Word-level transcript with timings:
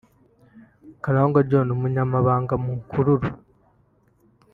Karangwa 1.03 1.39
John; 1.49 1.67
Umunyamabanga 1.75 2.53
Mukururu 2.63 3.29